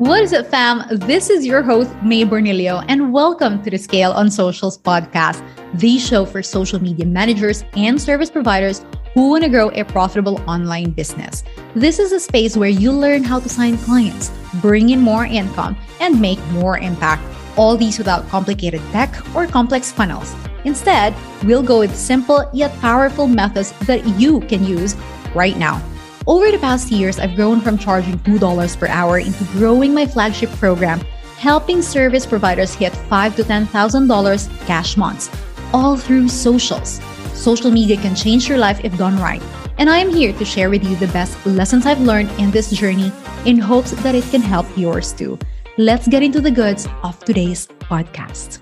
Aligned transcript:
What 0.00 0.22
is 0.22 0.32
up, 0.32 0.46
fam? 0.46 0.82
This 0.90 1.28
is 1.28 1.44
your 1.44 1.62
host, 1.62 1.94
Mae 2.02 2.24
Bornilio, 2.24 2.82
and 2.88 3.12
welcome 3.12 3.62
to 3.62 3.68
the 3.68 3.76
Scale 3.76 4.12
on 4.12 4.30
Socials 4.30 4.78
podcast, 4.78 5.46
the 5.74 5.98
show 5.98 6.24
for 6.24 6.42
social 6.42 6.80
media 6.80 7.04
managers 7.04 7.64
and 7.74 8.00
service 8.00 8.30
providers 8.30 8.82
who 9.12 9.28
want 9.28 9.44
to 9.44 9.50
grow 9.50 9.68
a 9.72 9.84
profitable 9.84 10.40
online 10.48 10.92
business. 10.92 11.44
This 11.74 11.98
is 11.98 12.12
a 12.12 12.18
space 12.18 12.56
where 12.56 12.70
you 12.70 12.92
learn 12.92 13.24
how 13.24 13.40
to 13.40 13.48
sign 13.50 13.76
clients, 13.76 14.32
bring 14.62 14.88
in 14.88 15.00
more 15.00 15.26
income, 15.26 15.76
and 16.00 16.18
make 16.18 16.42
more 16.46 16.78
impact. 16.78 17.22
All 17.58 17.76
these 17.76 17.98
without 17.98 18.26
complicated 18.30 18.80
tech 18.92 19.12
or 19.36 19.46
complex 19.46 19.92
funnels. 19.92 20.34
Instead, 20.64 21.14
we'll 21.44 21.62
go 21.62 21.80
with 21.80 21.94
simple 21.94 22.48
yet 22.54 22.72
powerful 22.80 23.26
methods 23.26 23.72
that 23.80 24.06
you 24.18 24.40
can 24.48 24.64
use 24.64 24.96
right 25.34 25.58
now. 25.58 25.76
Over 26.30 26.52
the 26.52 26.58
past 26.58 26.92
years, 26.92 27.18
I've 27.18 27.34
grown 27.34 27.60
from 27.60 27.76
charging 27.76 28.16
$2 28.20 28.78
per 28.78 28.86
hour 28.86 29.18
into 29.18 29.42
growing 29.46 29.92
my 29.92 30.06
flagship 30.06 30.48
program, 30.62 31.00
helping 31.36 31.82
service 31.82 32.24
providers 32.24 32.72
hit 32.72 32.94
5 32.94 33.34
to 33.34 33.42
$10,000 33.42 34.64
cash 34.64 34.96
months, 34.96 35.28
all 35.72 35.96
through 35.96 36.28
socials. 36.28 37.00
Social 37.34 37.72
media 37.72 37.96
can 37.96 38.14
change 38.14 38.48
your 38.48 38.58
life 38.58 38.78
if 38.84 38.96
done 38.96 39.18
right. 39.18 39.42
And 39.76 39.90
I 39.90 39.98
am 39.98 40.08
here 40.08 40.32
to 40.34 40.44
share 40.44 40.70
with 40.70 40.84
you 40.84 40.94
the 40.94 41.08
best 41.08 41.34
lessons 41.44 41.84
I've 41.84 42.00
learned 42.00 42.30
in 42.38 42.52
this 42.52 42.70
journey 42.70 43.10
in 43.44 43.58
hopes 43.58 43.90
that 43.90 44.14
it 44.14 44.22
can 44.30 44.40
help 44.40 44.68
yours 44.76 45.12
too. 45.12 45.36
Let's 45.78 46.06
get 46.06 46.22
into 46.22 46.40
the 46.40 46.52
goods 46.52 46.86
of 47.02 47.18
today's 47.24 47.66
podcast. 47.90 48.60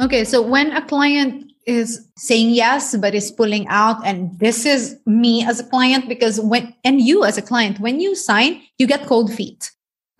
Okay, 0.00 0.24
so 0.24 0.42
when 0.42 0.72
a 0.72 0.84
client 0.84 1.47
is 1.68 2.08
saying 2.16 2.50
yes 2.50 2.96
but 2.96 3.14
is 3.14 3.30
pulling 3.30 3.68
out. 3.68 4.04
And 4.04 4.36
this 4.38 4.64
is 4.64 4.96
me 5.06 5.44
as 5.44 5.60
a 5.60 5.64
client 5.64 6.08
because 6.08 6.40
when 6.40 6.74
and 6.82 7.00
you 7.00 7.24
as 7.24 7.36
a 7.36 7.42
client 7.42 7.78
when 7.78 8.00
you 8.00 8.14
sign 8.14 8.60
you 8.78 8.86
get 8.86 9.06
cold 9.06 9.32
feet 9.32 9.70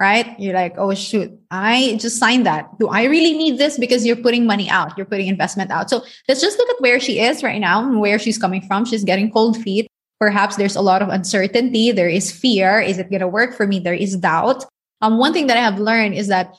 right? 0.01 0.39
You're 0.39 0.55
like 0.55 0.75
oh 0.79 0.95
shoot 0.95 1.33
i 1.50 1.97
just 1.98 2.19
signed 2.19 2.47
that. 2.47 2.78
Do 2.78 2.89
i 2.89 3.05
really 3.05 3.37
need 3.37 3.59
this? 3.59 3.78
Because 3.78 4.06
you're 4.06 4.22
putting 4.22 4.47
money 4.47 4.69
out. 4.70 4.97
You're 4.97 5.06
putting 5.06 5.27
investment 5.27 5.72
out. 5.72 5.91
So 5.91 6.05
let's 6.28 6.41
just 6.41 6.59
look 6.59 6.69
at 6.70 6.81
where 6.81 7.00
she 7.00 7.19
is 7.19 7.42
right 7.42 7.61
now 7.61 7.83
and 7.83 7.98
where 7.98 8.19
she's 8.19 8.39
coming 8.39 8.62
from. 8.62 8.84
She's 8.84 9.03
getting 9.03 9.33
cold 9.33 9.56
feet. 9.56 9.89
Perhaps 10.20 10.56
there's 10.56 10.77
a 10.77 10.81
lot 10.81 11.03
of 11.03 11.09
uncertainty. 11.09 11.92
There 11.92 12.09
is 12.09 12.31
fear. 12.31 12.81
Is 12.81 12.98
it 12.98 13.11
going 13.11 13.20
to 13.20 13.28
work 13.28 13.55
for 13.55 13.67
me? 13.67 13.78
There 13.78 13.94
is 13.94 14.17
doubt. 14.17 14.65
Um, 15.00 15.19
one 15.19 15.33
thing 15.33 15.47
that 15.47 15.56
i 15.56 15.61
have 15.61 15.78
learned 15.78 16.15
is 16.15 16.27
that 16.28 16.55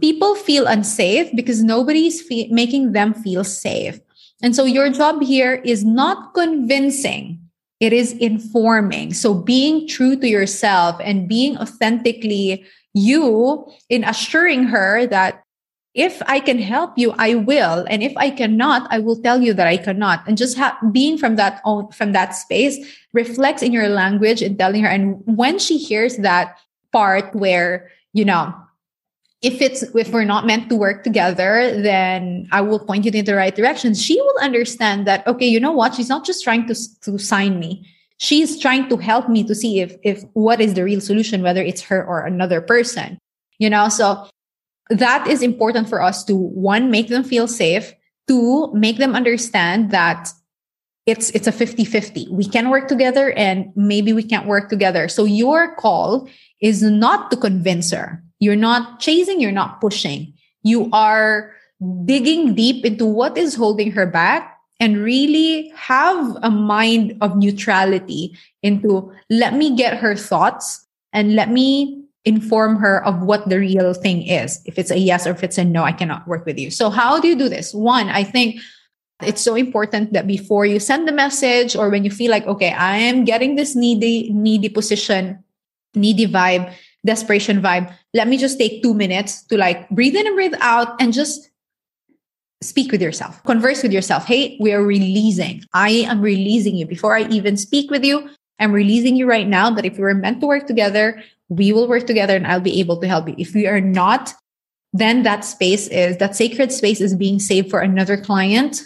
people 0.00 0.34
feel 0.34 0.66
unsafe 0.66 1.28
because 1.34 1.62
nobody's 1.62 2.22
fe- 2.22 2.48
making 2.50 2.92
them 2.92 3.12
feel 3.12 3.44
safe 3.44 4.00
and 4.42 4.54
so 4.54 4.64
your 4.64 4.90
job 4.90 5.22
here 5.22 5.62
is 5.64 5.84
not 5.84 6.34
convincing, 6.34 7.40
it 7.80 7.92
is 7.92 8.12
informing. 8.14 9.14
So 9.14 9.34
being 9.34 9.88
true 9.88 10.16
to 10.16 10.28
yourself 10.28 11.00
and 11.02 11.28
being 11.28 11.56
authentically 11.56 12.64
you 12.94 13.66
in 13.88 14.04
assuring 14.04 14.64
her 14.64 15.06
that 15.06 15.44
if 15.94 16.22
I 16.26 16.40
can 16.40 16.58
help 16.58 16.96
you, 16.96 17.14
I 17.18 17.34
will. 17.34 17.84
And 17.88 18.02
if 18.02 18.16
I 18.16 18.30
cannot, 18.30 18.88
I 18.90 18.98
will 18.98 19.20
tell 19.20 19.42
you 19.42 19.52
that 19.54 19.66
I 19.66 19.76
cannot. 19.76 20.26
And 20.26 20.38
just 20.38 20.56
ha- 20.56 20.78
being 20.90 21.18
from 21.18 21.36
that 21.36 21.60
own, 21.64 21.90
from 21.92 22.12
that 22.12 22.34
space 22.34 22.78
reflects 23.12 23.62
in 23.62 23.72
your 23.72 23.88
language 23.90 24.40
and 24.40 24.58
telling 24.58 24.82
her. 24.82 24.88
And 24.88 25.22
when 25.26 25.58
she 25.58 25.76
hears 25.76 26.16
that 26.18 26.58
part 26.92 27.34
where, 27.34 27.90
you 28.14 28.24
know, 28.24 28.54
if 29.42 29.60
it's 29.60 29.82
if 29.82 30.10
we're 30.10 30.24
not 30.24 30.46
meant 30.46 30.68
to 30.68 30.76
work 30.76 31.02
together 31.02 31.80
then 31.82 32.46
i 32.52 32.60
will 32.60 32.78
point 32.78 33.04
you 33.04 33.10
in 33.10 33.24
the 33.24 33.34
right 33.34 33.56
direction. 33.56 33.94
She 33.94 34.20
will 34.20 34.38
understand 34.40 35.06
that 35.06 35.26
okay 35.26 35.46
you 35.46 35.60
know 35.60 35.72
what? 35.72 35.94
She's 35.94 36.08
not 36.08 36.24
just 36.24 36.42
trying 36.44 36.66
to 36.66 36.74
to 37.02 37.18
sign 37.18 37.58
me. 37.58 37.86
She's 38.18 38.58
trying 38.58 38.88
to 38.88 38.96
help 38.96 39.28
me 39.28 39.42
to 39.44 39.54
see 39.54 39.80
if 39.80 39.96
if 40.02 40.22
what 40.34 40.60
is 40.60 40.74
the 40.74 40.84
real 40.84 41.00
solution 41.00 41.42
whether 41.42 41.62
it's 41.62 41.82
her 41.82 42.04
or 42.04 42.24
another 42.24 42.60
person 42.60 43.18
you 43.58 43.70
know? 43.70 43.88
So 43.88 44.28
that 44.90 45.26
is 45.26 45.42
important 45.42 45.88
for 45.88 46.02
us 46.02 46.24
to 46.24 46.36
one 46.36 46.90
make 46.90 47.08
them 47.08 47.24
feel 47.24 47.46
safe. 47.46 47.94
Two 48.28 48.72
make 48.74 48.98
them 48.98 49.14
understand 49.14 49.90
that 49.92 50.28
it's 51.06 51.30
it's 51.30 51.48
a 51.48 51.52
50-50 51.52 52.30
we 52.30 52.44
can 52.44 52.70
work 52.70 52.86
together 52.86 53.32
and 53.32 53.72
maybe 53.74 54.12
we 54.12 54.22
can't 54.22 54.46
work 54.46 54.68
together. 54.68 55.08
So 55.08 55.24
your 55.24 55.74
call 55.74 56.28
is 56.60 56.82
not 56.82 57.30
to 57.30 57.36
convince 57.36 57.90
her 57.90 58.21
you're 58.42 58.56
not 58.56 58.98
chasing, 58.98 59.40
you're 59.40 59.54
not 59.54 59.80
pushing. 59.80 60.34
You 60.64 60.90
are 60.92 61.54
digging 62.04 62.56
deep 62.56 62.84
into 62.84 63.06
what 63.06 63.38
is 63.38 63.54
holding 63.54 63.92
her 63.92 64.04
back 64.04 64.58
and 64.80 64.98
really 64.98 65.70
have 65.76 66.36
a 66.42 66.50
mind 66.50 67.16
of 67.20 67.36
neutrality 67.36 68.36
into 68.64 69.12
let 69.30 69.54
me 69.54 69.76
get 69.76 69.96
her 69.96 70.16
thoughts 70.16 70.84
and 71.12 71.36
let 71.36 71.52
me 71.52 72.02
inform 72.24 72.74
her 72.82 73.04
of 73.06 73.22
what 73.22 73.48
the 73.48 73.60
real 73.60 73.94
thing 73.94 74.26
is. 74.26 74.60
If 74.66 74.76
it's 74.76 74.90
a 74.90 74.98
yes 74.98 75.24
or 75.24 75.30
if 75.30 75.44
it's 75.44 75.58
a 75.58 75.64
no, 75.64 75.84
I 75.84 75.92
cannot 75.92 76.26
work 76.26 76.44
with 76.44 76.58
you. 76.58 76.72
So 76.72 76.90
how 76.90 77.20
do 77.20 77.28
you 77.28 77.38
do 77.38 77.48
this? 77.48 77.72
One, 77.72 78.08
I 78.08 78.24
think 78.24 78.60
it's 79.22 79.40
so 79.40 79.54
important 79.54 80.14
that 80.14 80.26
before 80.26 80.66
you 80.66 80.80
send 80.80 81.06
the 81.06 81.12
message 81.12 81.76
or 81.76 81.90
when 81.90 82.02
you 82.02 82.10
feel 82.10 82.32
like, 82.32 82.46
okay, 82.48 82.72
I 82.72 82.96
am 82.96 83.24
getting 83.24 83.54
this 83.54 83.76
needy, 83.76 84.32
needy 84.32 84.68
position, 84.68 85.44
needy 85.94 86.26
vibe, 86.26 86.74
desperation 87.04 87.60
vibe, 87.60 87.92
let 88.14 88.28
me 88.28 88.36
just 88.36 88.58
take 88.58 88.82
two 88.82 88.94
minutes 88.94 89.42
to 89.44 89.56
like 89.56 89.88
breathe 89.90 90.14
in 90.14 90.26
and 90.26 90.36
breathe 90.36 90.54
out 90.60 91.00
and 91.00 91.12
just 91.12 91.50
speak 92.60 92.92
with 92.92 93.02
yourself, 93.02 93.42
converse 93.44 93.82
with 93.82 93.92
yourself. 93.92 94.24
Hey, 94.24 94.56
we 94.60 94.72
are 94.72 94.82
releasing. 94.82 95.64
I 95.74 95.90
am 95.90 96.20
releasing 96.20 96.76
you 96.76 96.86
before 96.86 97.16
I 97.16 97.22
even 97.28 97.56
speak 97.56 97.90
with 97.90 98.04
you. 98.04 98.30
I'm 98.58 98.72
releasing 98.72 99.16
you 99.16 99.26
right 99.26 99.48
now 99.48 99.70
that 99.70 99.84
if 99.84 99.94
we 99.94 100.02
were 100.02 100.14
meant 100.14 100.40
to 100.40 100.46
work 100.46 100.66
together, 100.66 101.22
we 101.48 101.72
will 101.72 101.88
work 101.88 102.06
together 102.06 102.36
and 102.36 102.46
I'll 102.46 102.60
be 102.60 102.78
able 102.80 103.00
to 103.00 103.08
help 103.08 103.28
you. 103.28 103.34
If 103.36 103.54
we 103.54 103.66
are 103.66 103.80
not, 103.80 104.32
then 104.92 105.24
that 105.24 105.44
space 105.44 105.88
is 105.88 106.18
that 106.18 106.36
sacred 106.36 106.70
space 106.70 107.00
is 107.00 107.14
being 107.16 107.40
saved 107.40 107.70
for 107.70 107.80
another 107.80 108.16
client 108.16 108.82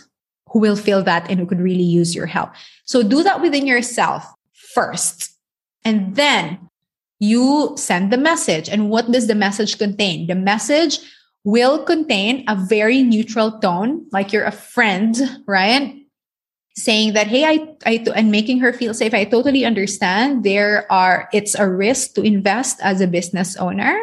who 0.51 0.61
will 0.61 0.77
feel 0.77 1.03
that 1.03 1.29
and 1.31 1.39
who 1.39 1.47
could 1.47 1.61
really 1.61 1.83
use 1.83 2.15
your 2.15 2.27
help. 2.27 2.51
So 2.85 3.03
do 3.03 3.23
that 3.23 3.43
within 3.43 3.67
yourself 3.67 4.25
first. 4.53 5.35
And 5.85 6.17
then 6.17 6.66
you 7.19 7.73
send 7.77 8.13
the 8.13 8.19
message. 8.19 8.69
And 8.69 8.91
what 8.91 9.11
does 9.11 9.27
the 9.27 9.35
message 9.35 9.79
contain? 9.79 10.27
The 10.27 10.35
message 10.35 11.01
will 11.45 11.83
contain 11.83 12.45
a 12.49 12.57
very 12.57 13.03
neutral 13.03 13.59
tone, 13.61 14.07
like 14.13 14.33
you're 14.33 14.45
a 14.45 14.53
friend, 14.53 15.17
right? 15.47 15.95
Saying 16.77 17.15
that, 17.15 17.29
hey, 17.29 17.45
I, 17.45 17.69
I, 17.87 18.05
and 18.15 18.31
making 18.31 18.59
her 18.59 18.73
feel 18.73 18.93
safe. 18.93 19.15
I 19.15 19.25
totally 19.25 19.65
understand 19.65 20.45
there 20.45 20.91
are, 20.93 21.29
it's 21.33 21.55
a 21.55 21.69
risk 21.69 22.15
to 22.15 22.23
invest 22.23 22.81
as 22.83 23.01
a 23.01 23.07
business 23.07 23.57
owner. 23.57 23.97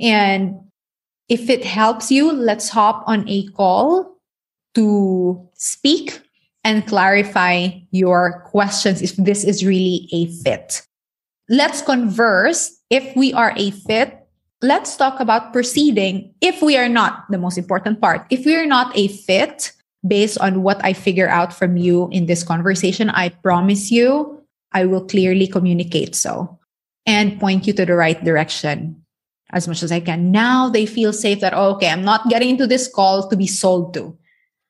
And 0.00 0.56
if 1.28 1.50
it 1.50 1.64
helps 1.64 2.10
you, 2.10 2.32
let's 2.32 2.70
hop 2.70 3.04
on 3.06 3.28
a 3.28 3.46
call 3.48 4.16
to 4.74 5.48
speak 5.54 6.20
and 6.64 6.86
clarify 6.86 7.68
your 7.90 8.42
questions 8.46 9.02
if 9.02 9.14
this 9.16 9.44
is 9.44 9.64
really 9.64 10.08
a 10.12 10.26
fit 10.42 10.87
let's 11.48 11.82
converse 11.82 12.78
if 12.90 13.14
we 13.16 13.32
are 13.32 13.52
a 13.56 13.70
fit. 13.70 14.14
Let's 14.60 14.96
talk 14.96 15.20
about 15.20 15.52
proceeding 15.52 16.34
if 16.40 16.62
we 16.62 16.76
are 16.76 16.88
not 16.88 17.24
the 17.30 17.38
most 17.38 17.58
important 17.58 18.00
part. 18.00 18.26
If 18.30 18.44
we 18.44 18.56
are 18.56 18.66
not 18.66 18.96
a 18.96 19.08
fit 19.08 19.72
based 20.06 20.38
on 20.38 20.62
what 20.62 20.84
I 20.84 20.92
figure 20.92 21.28
out 21.28 21.52
from 21.52 21.76
you 21.76 22.08
in 22.10 22.26
this 22.26 22.42
conversation, 22.42 23.10
I 23.10 23.30
promise 23.30 23.90
you, 23.90 24.42
I 24.72 24.84
will 24.84 25.06
clearly 25.06 25.46
communicate 25.46 26.14
so 26.14 26.58
and 27.06 27.40
point 27.40 27.66
you 27.66 27.72
to 27.74 27.86
the 27.86 27.94
right 27.94 28.22
direction 28.22 29.02
as 29.52 29.66
much 29.66 29.82
as 29.82 29.90
I 29.90 30.00
can. 30.00 30.30
Now 30.30 30.68
they 30.68 30.84
feel 30.84 31.12
safe 31.12 31.40
that, 31.40 31.54
oh, 31.54 31.76
okay, 31.76 31.88
I'm 31.88 32.04
not 32.04 32.28
getting 32.28 32.50
into 32.50 32.66
this 32.66 32.86
call 32.92 33.28
to 33.28 33.36
be 33.36 33.46
sold 33.46 33.94
to. 33.94 34.16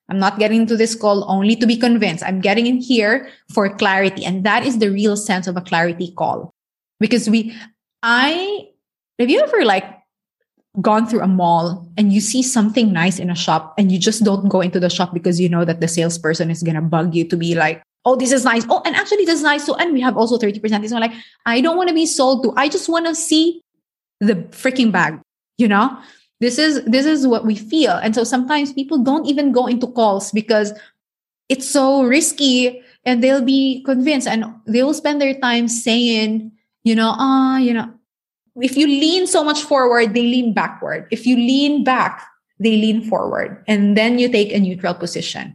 I'm 0.09 0.19
not 0.19 0.39
getting 0.39 0.63
into 0.63 0.77
this 0.77 0.95
call 0.95 1.29
only 1.31 1.57
to 1.57 1.67
be 1.67 1.77
convinced. 1.77 2.25
I'm 2.25 2.41
getting 2.41 2.67
in 2.67 2.77
here 2.79 3.29
for 3.53 3.69
clarity. 3.69 4.25
And 4.25 4.45
that 4.45 4.65
is 4.65 4.79
the 4.79 4.91
real 4.91 5.17
sense 5.17 5.47
of 5.47 5.57
a 5.57 5.61
clarity 5.61 6.13
call 6.13 6.55
because 7.01 7.29
we 7.29 7.55
i 8.03 8.67
have 9.19 9.31
you 9.31 9.41
ever 9.41 9.65
like 9.65 9.85
gone 10.81 11.07
through 11.07 11.21
a 11.21 11.27
mall 11.27 11.89
and 11.97 12.13
you 12.13 12.21
see 12.21 12.43
something 12.43 12.93
nice 12.93 13.19
in 13.19 13.31
a 13.31 13.35
shop 13.35 13.75
and 13.79 13.91
you 13.91 13.99
just 13.99 14.23
don't 14.23 14.49
go 14.49 14.61
into 14.61 14.79
the 14.79 14.89
shop 14.89 15.13
because 15.13 15.41
you 15.41 15.49
know 15.49 15.65
that 15.65 15.81
the 15.81 15.89
salesperson 15.89 16.51
is 16.51 16.63
gonna 16.63 16.83
bug 16.83 17.15
you 17.15 17.27
to 17.27 17.37
be 17.37 17.55
like 17.55 17.83
oh 18.05 18.15
this 18.15 18.31
is 18.31 18.45
nice. 18.45 18.65
Oh 18.71 18.81
and 18.87 18.95
actually 18.95 19.25
this 19.25 19.35
is 19.35 19.43
nice 19.43 19.65
so 19.67 19.75
and 19.75 19.93
we 19.93 20.01
have 20.01 20.17
also 20.17 20.39
30% 20.39 20.63
discount. 20.63 21.03
Like 21.03 21.15
i 21.47 21.61
don't 21.61 21.77
want 21.77 21.89
to 21.89 21.95
be 21.95 22.07
sold 22.07 22.45
to 22.45 22.53
i 22.57 22.69
just 22.69 22.89
want 22.89 23.07
to 23.07 23.15
see 23.15 23.61
the 24.21 24.37
freaking 24.55 24.93
bag 24.93 25.19
you 25.59 25.69
know? 25.69 25.99
This 26.41 26.57
is 26.57 26.85
this 26.85 27.05
is 27.05 27.27
what 27.27 27.45
we 27.45 27.57
feel. 27.57 27.93
And 27.93 28.15
so 28.15 28.23
sometimes 28.23 28.73
people 28.73 28.99
don't 29.03 29.27
even 29.27 29.51
go 29.51 29.67
into 29.67 29.89
calls 29.89 30.31
because 30.31 30.73
it's 31.49 31.69
so 31.69 32.05
risky 32.05 32.81
and 33.05 33.23
they'll 33.23 33.45
be 33.45 33.83
convinced 33.83 34.29
and 34.29 34.45
they 34.67 34.85
will 34.85 34.95
spend 34.95 35.21
their 35.21 35.35
time 35.35 35.67
saying 35.67 36.53
you 36.85 36.95
know, 36.95 37.15
ah, 37.17 37.55
uh, 37.55 37.59
you 37.59 37.75
know, 37.75 37.93
if 38.57 38.77
you 38.77 38.87
lean 38.87 39.27
so 39.27 39.45
much 39.45 39.63
forward, 39.63 40.15
they 40.15 40.23
lean 40.23 40.53
backward. 40.53 41.07
If 41.11 41.27
you 41.27 41.37
lean 41.37 41.85
back, 41.85 42.25
they 42.59 42.77
lean 42.77 43.03
forward. 43.03 43.63
And 43.69 43.97
then 43.97 44.19
you 44.19 44.29
take 44.29 44.53
a 44.53 44.59
neutral 44.59 44.95
position. 44.95 45.55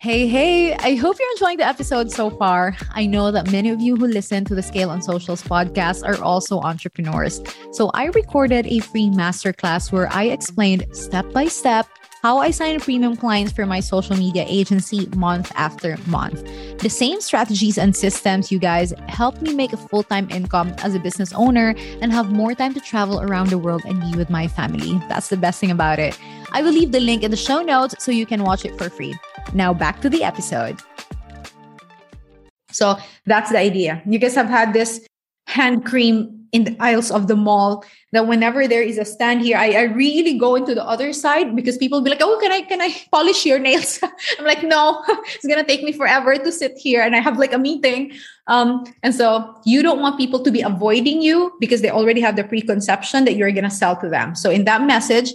Hey, 0.00 0.28
hey, 0.28 0.74
I 0.74 0.94
hope 0.94 1.18
you're 1.18 1.30
enjoying 1.32 1.58
the 1.58 1.66
episode 1.66 2.12
so 2.12 2.30
far. 2.30 2.76
I 2.94 3.04
know 3.04 3.32
that 3.32 3.50
many 3.50 3.68
of 3.68 3.80
you 3.80 3.96
who 3.96 4.06
listen 4.06 4.44
to 4.44 4.54
the 4.54 4.62
Scale 4.62 4.90
on 4.90 5.02
Socials 5.02 5.42
podcast 5.42 6.06
are 6.06 6.22
also 6.22 6.60
entrepreneurs. 6.60 7.42
So 7.72 7.90
I 7.94 8.06
recorded 8.06 8.66
a 8.68 8.78
free 8.78 9.08
masterclass 9.08 9.90
where 9.90 10.10
I 10.12 10.26
explained 10.26 10.86
step 10.92 11.30
by 11.32 11.48
step 11.48 11.88
how 12.22 12.38
I 12.38 12.50
sign 12.50 12.80
premium 12.80 13.16
clients 13.16 13.52
for 13.52 13.64
my 13.64 13.80
social 13.80 14.16
media 14.16 14.44
agency 14.48 15.06
month 15.14 15.52
after 15.54 15.96
month. 16.06 16.42
The 16.80 16.90
same 16.90 17.20
strategies 17.20 17.78
and 17.78 17.94
systems, 17.94 18.50
you 18.50 18.58
guys, 18.58 18.92
help 19.08 19.40
me 19.40 19.54
make 19.54 19.72
a 19.72 19.76
full 19.76 20.02
time 20.02 20.28
income 20.30 20.74
as 20.78 20.94
a 20.94 20.98
business 20.98 21.32
owner 21.32 21.74
and 22.00 22.12
have 22.12 22.32
more 22.32 22.54
time 22.54 22.74
to 22.74 22.80
travel 22.80 23.20
around 23.20 23.50
the 23.50 23.58
world 23.58 23.82
and 23.84 24.00
be 24.00 24.16
with 24.16 24.30
my 24.30 24.48
family. 24.48 25.00
That's 25.08 25.28
the 25.28 25.36
best 25.36 25.60
thing 25.60 25.70
about 25.70 25.98
it. 25.98 26.18
I 26.52 26.62
will 26.62 26.72
leave 26.72 26.92
the 26.92 27.00
link 27.00 27.22
in 27.22 27.30
the 27.30 27.36
show 27.36 27.62
notes 27.62 27.94
so 28.02 28.10
you 28.10 28.26
can 28.26 28.42
watch 28.42 28.64
it 28.64 28.76
for 28.76 28.90
free. 28.90 29.14
Now, 29.52 29.72
back 29.72 30.00
to 30.00 30.10
the 30.10 30.24
episode. 30.24 30.78
So 32.70 32.96
that's 33.26 33.50
the 33.50 33.58
idea. 33.58 34.02
You 34.06 34.18
guys 34.18 34.34
have 34.34 34.48
had 34.48 34.72
this 34.72 35.06
hand 35.46 35.84
cream 35.86 36.37
in 36.52 36.64
the 36.64 36.76
aisles 36.80 37.10
of 37.10 37.28
the 37.28 37.36
mall 37.36 37.84
that 38.12 38.26
whenever 38.26 38.66
there 38.66 38.82
is 38.82 38.98
a 38.98 39.04
stand 39.04 39.42
here 39.42 39.56
I, 39.56 39.72
I 39.72 39.82
really 39.82 40.38
go 40.38 40.54
into 40.54 40.74
the 40.74 40.84
other 40.84 41.12
side 41.12 41.54
because 41.54 41.76
people 41.76 42.00
be 42.00 42.10
like 42.10 42.22
oh 42.22 42.38
can 42.40 42.52
i 42.52 42.62
can 42.62 42.80
i 42.80 42.94
polish 43.10 43.44
your 43.44 43.58
nails? 43.58 44.00
I'm 44.38 44.44
like 44.44 44.62
no 44.62 45.04
it's 45.08 45.46
gonna 45.46 45.64
take 45.64 45.82
me 45.82 45.92
forever 45.92 46.36
to 46.36 46.52
sit 46.52 46.76
here 46.76 47.02
and 47.02 47.14
i 47.14 47.20
have 47.20 47.38
like 47.38 47.52
a 47.52 47.58
meeting. 47.58 48.12
Um, 48.46 48.84
and 49.02 49.14
so 49.14 49.54
you 49.66 49.82
don't 49.82 50.00
want 50.00 50.16
people 50.16 50.42
to 50.42 50.50
be 50.50 50.62
avoiding 50.62 51.20
you 51.20 51.52
because 51.60 51.82
they 51.82 51.90
already 51.90 52.22
have 52.22 52.36
the 52.36 52.44
preconception 52.44 53.26
that 53.26 53.36
you're 53.36 53.52
gonna 53.52 53.70
sell 53.70 53.94
to 53.96 54.08
them. 54.08 54.34
So 54.34 54.50
in 54.50 54.64
that 54.64 54.82
message 54.82 55.34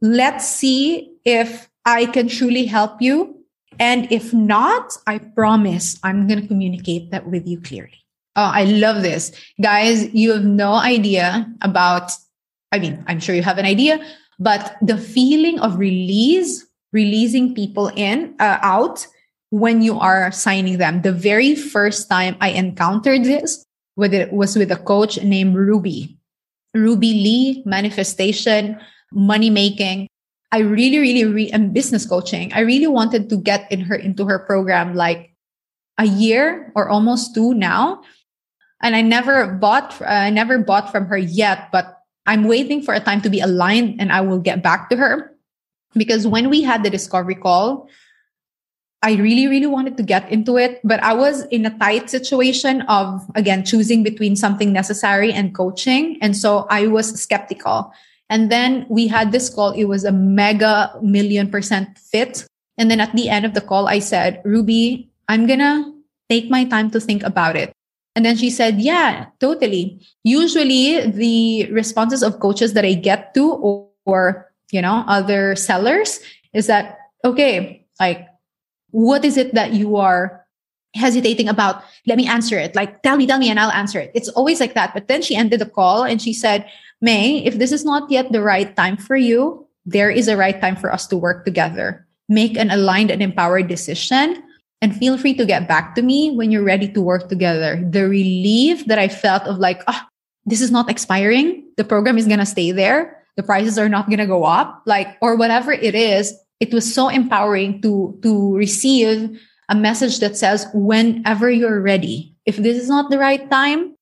let's 0.00 0.46
see 0.46 1.10
if 1.24 1.68
i 1.84 2.06
can 2.06 2.28
truly 2.28 2.66
help 2.66 3.00
you. 3.00 3.32
And 3.78 4.10
if 4.10 4.32
not 4.32 4.96
i 5.06 5.18
promise 5.18 5.98
i'm 6.02 6.26
gonna 6.26 6.46
communicate 6.46 7.10
that 7.10 7.26
with 7.26 7.46
you 7.46 7.60
clearly 7.60 8.05
Oh, 8.36 8.50
I 8.52 8.64
love 8.64 9.02
this. 9.02 9.32
Guys, 9.62 10.12
you 10.12 10.30
have 10.32 10.44
no 10.44 10.74
idea 10.74 11.50
about, 11.62 12.12
I 12.70 12.78
mean, 12.78 13.02
I'm 13.06 13.18
sure 13.18 13.34
you 13.34 13.42
have 13.42 13.56
an 13.56 13.64
idea, 13.64 13.98
but 14.38 14.76
the 14.82 14.98
feeling 14.98 15.58
of 15.60 15.78
release, 15.78 16.66
releasing 16.92 17.54
people 17.54 17.88
in, 17.96 18.34
uh, 18.38 18.58
out 18.60 19.06
when 19.48 19.80
you 19.80 19.98
are 19.98 20.30
signing 20.32 20.76
them. 20.76 21.00
The 21.00 21.12
very 21.12 21.54
first 21.54 22.10
time 22.10 22.36
I 22.40 22.50
encountered 22.50 23.24
this 23.24 23.64
with 23.96 24.12
it 24.12 24.32
was 24.32 24.54
with 24.54 24.70
a 24.70 24.76
coach 24.76 25.22
named 25.22 25.56
Ruby. 25.56 26.18
Ruby 26.74 27.14
Lee, 27.14 27.62
manifestation, 27.64 28.78
money 29.12 29.48
making. 29.48 30.08
I 30.52 30.58
really, 30.58 30.98
really, 30.98 31.24
re- 31.24 31.50
and 31.50 31.72
business 31.72 32.04
coaching. 32.04 32.52
I 32.52 32.60
really 32.60 32.86
wanted 32.86 33.30
to 33.30 33.36
get 33.38 33.70
in 33.72 33.80
her 33.80 33.96
into 33.96 34.26
her 34.26 34.38
program 34.38 34.94
like 34.94 35.32
a 35.96 36.04
year 36.04 36.70
or 36.76 36.90
almost 36.90 37.34
two 37.34 37.54
now 37.54 38.02
and 38.82 38.94
I 38.94 39.00
never 39.00 39.46
bought, 39.46 40.00
uh, 40.00 40.04
I 40.04 40.30
never 40.30 40.58
bought 40.58 40.90
from 40.90 41.06
her 41.06 41.18
yet, 41.18 41.70
but 41.72 42.02
I'm 42.26 42.44
waiting 42.44 42.82
for 42.82 42.94
a 42.94 43.00
time 43.00 43.20
to 43.22 43.30
be 43.30 43.40
aligned 43.40 44.00
and 44.00 44.12
I 44.12 44.20
will 44.20 44.40
get 44.40 44.62
back 44.62 44.90
to 44.90 44.96
her. 44.96 45.32
Because 45.94 46.26
when 46.26 46.50
we 46.50 46.62
had 46.62 46.82
the 46.82 46.90
discovery 46.90 47.36
call, 47.36 47.88
I 49.02 49.14
really, 49.14 49.46
really 49.46 49.66
wanted 49.66 49.96
to 49.98 50.02
get 50.02 50.30
into 50.32 50.56
it, 50.58 50.80
but 50.82 51.00
I 51.02 51.14
was 51.14 51.44
in 51.46 51.64
a 51.64 51.78
tight 51.78 52.10
situation 52.10 52.82
of, 52.82 53.24
again, 53.34 53.64
choosing 53.64 54.02
between 54.02 54.36
something 54.36 54.72
necessary 54.72 55.32
and 55.32 55.54
coaching. 55.54 56.18
And 56.20 56.36
so 56.36 56.66
I 56.70 56.88
was 56.88 57.14
skeptical. 57.20 57.92
And 58.28 58.50
then 58.50 58.84
we 58.88 59.06
had 59.06 59.30
this 59.30 59.48
call. 59.48 59.70
It 59.72 59.84
was 59.84 60.04
a 60.04 60.12
mega 60.12 60.92
million 61.02 61.48
percent 61.50 61.96
fit. 61.98 62.46
And 62.76 62.90
then 62.90 63.00
at 63.00 63.14
the 63.14 63.28
end 63.28 63.46
of 63.46 63.54
the 63.54 63.60
call, 63.60 63.86
I 63.86 64.00
said, 64.00 64.42
Ruby, 64.44 65.08
I'm 65.28 65.46
going 65.46 65.60
to 65.60 65.94
take 66.28 66.50
my 66.50 66.64
time 66.64 66.90
to 66.90 67.00
think 67.00 67.22
about 67.22 67.54
it. 67.54 67.75
And 68.16 68.24
then 68.24 68.36
she 68.36 68.48
said, 68.48 68.80
Yeah, 68.80 69.26
totally. 69.38 70.00
Usually 70.24 71.06
the 71.06 71.70
responses 71.70 72.22
of 72.22 72.40
coaches 72.40 72.72
that 72.72 72.84
I 72.84 72.94
get 72.94 73.34
to 73.34 73.52
or, 73.52 73.88
or, 74.06 74.50
you 74.72 74.80
know, 74.80 75.04
other 75.06 75.54
sellers 75.54 76.18
is 76.54 76.66
that, 76.66 76.98
okay, 77.24 77.86
like, 78.00 78.26
what 78.90 79.24
is 79.24 79.36
it 79.36 79.52
that 79.54 79.74
you 79.74 79.96
are 79.96 80.46
hesitating 80.94 81.48
about? 81.48 81.84
Let 82.06 82.16
me 82.16 82.26
answer 82.26 82.58
it. 82.58 82.74
Like, 82.74 83.02
tell 83.02 83.18
me, 83.18 83.26
tell 83.26 83.38
me, 83.38 83.50
and 83.50 83.60
I'll 83.60 83.70
answer 83.70 84.00
it. 84.00 84.12
It's 84.14 84.30
always 84.30 84.60
like 84.60 84.72
that. 84.72 84.94
But 84.94 85.08
then 85.08 85.20
she 85.20 85.36
ended 85.36 85.60
the 85.60 85.68
call 85.68 86.02
and 86.02 86.20
she 86.20 86.32
said, 86.32 86.66
Mae, 87.02 87.44
if 87.44 87.58
this 87.58 87.70
is 87.70 87.84
not 87.84 88.10
yet 88.10 88.32
the 88.32 88.40
right 88.40 88.74
time 88.74 88.96
for 88.96 89.16
you, 89.16 89.68
there 89.84 90.10
is 90.10 90.26
a 90.26 90.36
right 90.36 90.58
time 90.58 90.76
for 90.76 90.90
us 90.90 91.06
to 91.08 91.16
work 91.18 91.44
together. 91.44 92.06
Make 92.30 92.56
an 92.56 92.70
aligned 92.70 93.10
and 93.10 93.22
empowered 93.22 93.68
decision 93.68 94.42
and 94.82 94.94
feel 94.94 95.16
free 95.16 95.34
to 95.34 95.46
get 95.46 95.68
back 95.68 95.94
to 95.94 96.02
me 96.02 96.30
when 96.30 96.50
you're 96.50 96.62
ready 96.62 96.88
to 96.88 97.00
work 97.00 97.28
together. 97.28 97.82
The 97.90 98.08
relief 98.08 98.86
that 98.86 98.98
I 98.98 99.08
felt 99.08 99.44
of 99.44 99.58
like, 99.58 99.82
oh, 99.88 100.00
this 100.44 100.60
is 100.60 100.70
not 100.70 100.90
expiring. 100.90 101.64
The 101.76 101.84
program 101.84 102.18
is 102.18 102.26
going 102.26 102.38
to 102.38 102.46
stay 102.46 102.72
there. 102.72 103.24
The 103.36 103.42
prices 103.42 103.78
are 103.78 103.88
not 103.88 104.06
going 104.06 104.18
to 104.18 104.26
go 104.26 104.44
up, 104.44 104.82
like, 104.86 105.16
or 105.20 105.36
whatever 105.36 105.72
it 105.72 105.94
is. 105.94 106.34
It 106.60 106.72
was 106.72 106.92
so 106.92 107.08
empowering 107.08 107.82
to, 107.82 108.18
to 108.22 108.56
receive 108.56 109.40
a 109.68 109.74
message 109.74 110.20
that 110.20 110.36
says, 110.36 110.66
whenever 110.72 111.50
you're 111.50 111.80
ready, 111.80 112.34
if 112.46 112.56
this 112.56 112.78
is 112.78 112.88
not 112.88 113.10
the 113.10 113.18
right 113.18 113.50
time, 113.50 113.94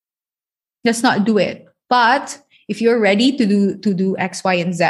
let's 0.85 1.03
not 1.03 1.25
do 1.25 1.39
it. 1.39 1.67
But 1.89 2.41
if 2.69 2.81
you're 2.81 3.01
ready 3.01 3.37
to 3.37 3.47
do, 3.47 3.79
to 3.79 3.95
do 3.95 4.17
X, 4.19 4.45
Y, 4.45 4.55
and 4.55 4.75
Z, 4.75 4.85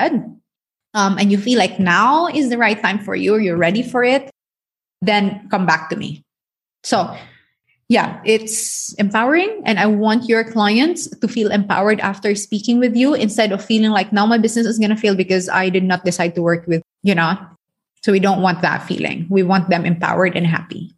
um, 0.95 1.19
and 1.19 1.31
you 1.31 1.39
feel 1.39 1.59
like 1.59 1.79
now 1.79 2.27
is 2.27 2.51
the 2.51 2.59
right 2.59 2.81
time 2.81 2.99
for 2.99 3.15
you, 3.15 3.37
you're 3.37 3.57
ready 3.57 3.83
for 3.83 4.05
it, 4.05 4.31
then 5.07 5.49
come 5.51 5.67
back 5.67 5.91
to 5.91 5.97
me. 5.97 6.23
So, 6.83 7.17
yeah, 7.89 8.21
it's 8.25 8.95
empowering. 8.95 9.63
And 9.65 9.79
I 9.79 9.87
want 9.87 10.29
your 10.29 10.45
clients 10.45 11.09
to 11.09 11.29
feel 11.29 11.51
empowered 11.51 12.01
after 12.01 12.35
speaking 12.35 12.79
with 12.79 12.97
you 12.97 13.15
instead 13.15 13.53
of 13.53 13.65
feeling 13.65 13.91
like 13.91 14.13
now 14.13 14.27
my 14.27 14.39
business 14.39 14.67
is 14.67 14.79
going 14.79 14.91
to 14.91 14.97
fail 14.97 15.15
because 15.15 15.49
I 15.49 15.69
did 15.69 15.85
not 15.85 16.05
decide 16.05 16.35
to 16.35 16.43
work 16.43 16.67
with, 16.67 16.83
you 17.03 17.15
know. 17.15 17.37
So 18.03 18.13
we 18.13 18.21
don't 18.21 18.43
want 18.43 18.63
that 18.63 18.87
feeling. 18.87 19.27
We 19.31 19.43
want 19.43 19.71
them 19.71 19.87
empowered 19.87 20.37
and 20.37 20.47
happy. 20.47 20.95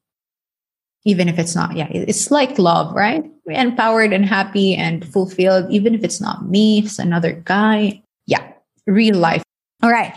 Even 1.04 1.28
if 1.28 1.38
it's 1.38 1.54
not, 1.54 1.76
yeah, 1.76 1.86
it's 1.90 2.32
like 2.32 2.58
love, 2.58 2.92
right? 2.92 3.24
We're 3.44 3.60
empowered 3.60 4.12
and 4.12 4.26
happy 4.26 4.74
and 4.74 5.06
fulfilled, 5.06 5.70
even 5.70 5.94
if 5.94 6.02
it's 6.02 6.20
not 6.20 6.48
me, 6.48 6.80
it's 6.80 6.98
another 6.98 7.32
guy. 7.32 8.02
Yeah, 8.26 8.42
real 8.88 9.14
life. 9.14 9.44
All 9.84 9.90
right. 9.90 10.16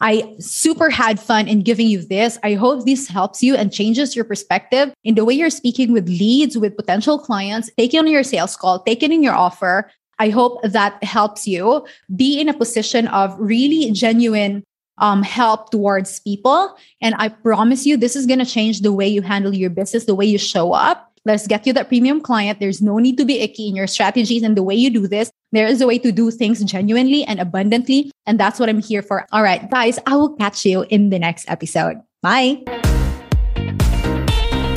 I 0.00 0.34
super 0.38 0.90
had 0.90 1.18
fun 1.18 1.48
in 1.48 1.62
giving 1.62 1.86
you 1.86 2.02
this. 2.02 2.38
I 2.42 2.54
hope 2.54 2.84
this 2.84 3.08
helps 3.08 3.42
you 3.42 3.56
and 3.56 3.72
changes 3.72 4.14
your 4.14 4.26
perspective 4.26 4.92
in 5.04 5.14
the 5.14 5.24
way 5.24 5.34
you're 5.34 5.48
speaking 5.50 5.92
with 5.92 6.08
leads, 6.08 6.58
with 6.58 6.76
potential 6.76 7.18
clients, 7.18 7.70
taking 7.78 8.00
on 8.00 8.06
your 8.06 8.22
sales 8.22 8.56
call, 8.56 8.80
taking 8.80 9.12
in 9.12 9.22
your 9.22 9.34
offer. 9.34 9.90
I 10.18 10.28
hope 10.28 10.62
that 10.62 11.02
helps 11.02 11.46
you 11.46 11.86
be 12.14 12.38
in 12.40 12.48
a 12.48 12.54
position 12.54 13.08
of 13.08 13.34
really 13.38 13.90
genuine 13.92 14.64
um, 14.98 15.22
help 15.22 15.70
towards 15.70 16.20
people. 16.20 16.76
And 17.00 17.14
I 17.18 17.28
promise 17.28 17.86
you, 17.86 17.96
this 17.96 18.16
is 18.16 18.26
going 18.26 18.38
to 18.38 18.46
change 18.46 18.80
the 18.80 18.92
way 18.92 19.06
you 19.06 19.22
handle 19.22 19.54
your 19.54 19.70
business, 19.70 20.04
the 20.04 20.14
way 20.14 20.26
you 20.26 20.38
show 20.38 20.72
up. 20.72 21.12
Let's 21.24 21.46
get 21.46 21.66
you 21.66 21.72
that 21.72 21.88
premium 21.88 22.20
client. 22.20 22.60
There's 22.60 22.80
no 22.80 22.98
need 22.98 23.18
to 23.18 23.24
be 23.24 23.40
icky 23.40 23.68
in 23.68 23.76
your 23.76 23.88
strategies 23.88 24.42
and 24.42 24.56
the 24.56 24.62
way 24.62 24.74
you 24.74 24.90
do 24.90 25.06
this. 25.06 25.30
There 25.52 25.66
is 25.66 25.80
a 25.80 25.86
way 25.86 25.98
to 25.98 26.10
do 26.10 26.30
things 26.30 26.62
genuinely 26.64 27.24
and 27.24 27.38
abundantly. 27.38 28.10
And 28.26 28.38
that's 28.38 28.58
what 28.58 28.68
I'm 28.68 28.80
here 28.80 29.02
for. 29.02 29.26
All 29.32 29.42
right, 29.42 29.70
guys, 29.70 29.98
I 30.06 30.16
will 30.16 30.34
catch 30.34 30.64
you 30.64 30.84
in 30.90 31.10
the 31.10 31.18
next 31.18 31.48
episode. 31.48 32.00
Bye. 32.22 32.62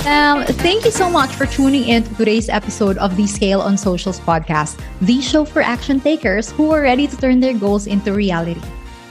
Um, 0.06 0.46
thank 0.66 0.86
you 0.86 0.92
so 0.92 1.10
much 1.10 1.30
for 1.36 1.46
tuning 1.46 1.86
in 1.86 2.04
to 2.04 2.16
today's 2.16 2.50
episode 2.50 2.98
of 2.98 3.16
the 3.18 3.28
Scale 3.28 3.62
on 3.62 3.78
Socials 3.78 4.20
podcast, 4.20 4.80
the 5.02 5.22
show 5.22 5.46
for 5.46 5.62
action 5.62 6.00
takers 6.00 6.52
who 6.52 6.72
are 6.72 6.82
ready 6.82 7.08
to 7.08 7.18
turn 7.18 7.40
their 7.40 7.54
goals 7.54 7.86
into 7.86 8.14
reality. 8.14 8.62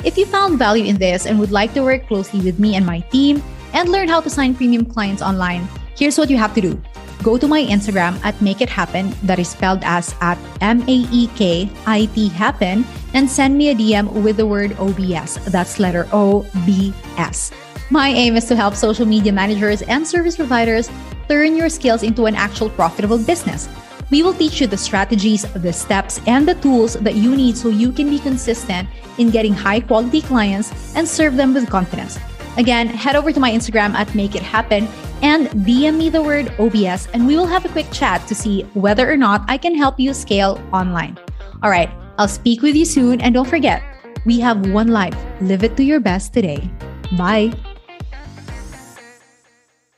If 0.05 0.17
you 0.17 0.27
found 0.27 0.59
value 0.59 0.85
in 0.85 0.97
this 0.97 1.27
and 1.27 1.39
would 1.39 1.53
like 1.53 1.75
to 1.75 1.83
work 1.83 2.07
closely 2.07 2.41
with 2.41 2.59
me 2.59 2.75
and 2.75 2.87
my 2.87 3.01
team 3.11 3.43
and 3.75 3.91
learn 3.91 4.09
how 4.09 4.21
to 4.21 4.31
sign 4.31 4.55
premium 4.55 4.85
clients 4.85 5.23
online, 5.23 5.69
here's 5.97 6.19
what 6.19 6.31
you 6.31 6.37
have 6.37 6.55
to 6.55 6.61
do 6.61 6.83
go 7.23 7.39
to 7.39 7.49
my 7.49 7.63
Instagram 7.63 8.23
at 8.25 8.41
Make 8.41 8.61
It 8.61 8.69
Happen, 8.69 9.15
that 9.23 9.39
is 9.39 9.49
spelled 9.49 9.83
as 9.85 10.15
at 10.21 10.39
M 10.61 10.83
A 10.83 11.07
E 11.13 11.29
K 11.37 11.71
I 11.87 12.07
T 12.15 12.29
Happen, 12.29 12.85
and 13.15 13.29
send 13.29 13.57
me 13.57 13.71
a 13.71 13.75
DM 13.75 14.13
with 14.23 14.37
the 14.37 14.47
word 14.47 14.77
OBS. 14.79 15.37
That's 15.47 15.79
letter 15.79 16.09
O 16.13 16.47
B 16.65 16.93
S. 17.17 17.53
My 17.91 18.09
aim 18.09 18.37
is 18.37 18.45
to 18.47 18.57
help 18.57 18.75
social 18.75 19.07
media 19.07 19.33
managers 19.33 19.83
and 19.83 20.07
service 20.07 20.37
providers 20.37 20.91
turn 21.29 21.57
your 21.57 21.69
skills 21.69 22.03
into 22.03 22.27
an 22.27 22.35
actual 22.35 22.69
profitable 22.71 23.19
business. 23.19 23.69
We 24.11 24.23
will 24.23 24.35
teach 24.35 24.61
you 24.61 24.67
the 24.67 24.77
strategies, 24.77 25.43
the 25.53 25.73
steps, 25.73 26.21
and 26.27 26.49
the 26.49 26.55
tools 26.57 26.95
that 26.95 27.15
you 27.15 27.37
need 27.37 27.57
so 27.57 27.69
you 27.69 27.93
can 27.93 28.09
be 28.09 28.19
consistent 28.19 28.89
in 29.19 29.31
getting 29.31 29.53
high 29.53 29.81
quality 29.81 30.23
clients 30.23 30.95
and 30.97 31.07
serve 31.07 31.37
them 31.37 31.53
with 31.53 31.69
confidence. 31.69 32.19
Again, 32.57 32.89
head 32.89 33.17
over 33.17 33.33
to 33.33 33.41
my 33.41 33.51
Instagram 33.51 33.95
at 33.95 34.15
Make 34.15 34.35
It 34.35 34.43
Happen 34.43 34.89
and 35.23 35.49
DM 35.67 35.97
me 35.97 36.11
the 36.11 36.23
word 36.23 36.53
OBS, 36.59 37.09
and 37.13 37.27
we 37.27 37.37
will 37.37 37.47
have 37.47 37.65
a 37.65 37.69
quick 37.69 37.91
chat 37.91 38.27
to 38.29 38.35
see 38.35 38.63
whether 38.75 39.11
or 39.11 39.17
not 39.17 39.45
I 39.49 39.59
can 39.59 39.75
help 39.75 39.99
you 39.99 40.15
scale 40.15 40.61
online. 40.73 41.19
All 41.63 41.71
right, 41.71 41.91
I'll 42.19 42.29
speak 42.29 42.63
with 42.63 42.75
you 42.75 42.85
soon, 42.85 43.21
and 43.21 43.35
don't 43.35 43.49
forget, 43.49 43.83
we 44.25 44.41
have 44.41 44.71
one 44.71 44.89
life. 44.89 45.17
Live 45.41 45.63
it 45.65 45.77
to 45.77 45.85
your 45.85 46.01
best 46.01 46.33
today. 46.33 46.71
Bye. 47.17 47.53